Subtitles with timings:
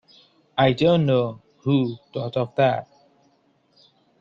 [0.57, 2.87] I don't know who thought of that.